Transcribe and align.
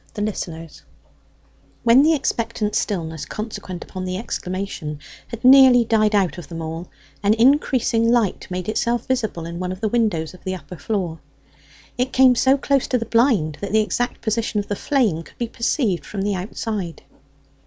THE 0.15 0.23
LISTENERS 0.23 0.81
When 1.83 2.01
the 2.01 2.15
expectant 2.15 2.73
stillness 2.73 3.23
consequent 3.23 3.83
upon 3.83 4.03
the 4.03 4.17
exclamation 4.17 4.97
had 5.27 5.45
nearly 5.45 5.85
died 5.85 6.15
out 6.15 6.39
of 6.39 6.47
them 6.47 6.59
all, 6.59 6.89
an 7.21 7.35
increasing 7.35 8.09
light 8.11 8.47
made 8.49 8.67
itself 8.67 9.05
visible 9.05 9.45
in 9.45 9.59
one 9.59 9.71
of 9.71 9.79
the 9.79 9.87
windows 9.89 10.33
of 10.33 10.43
the 10.43 10.55
upper 10.55 10.77
floor. 10.77 11.19
It 11.99 12.13
came 12.13 12.33
so 12.33 12.57
close 12.57 12.87
to 12.87 12.97
the 12.97 13.05
blind 13.05 13.59
that 13.61 13.73
the 13.73 13.81
exact 13.81 14.21
position 14.21 14.59
of 14.59 14.67
the 14.69 14.75
flame 14.75 15.21
could 15.21 15.37
be 15.37 15.47
perceived 15.47 16.03
from 16.03 16.23
the 16.23 16.33
outside. 16.33 17.03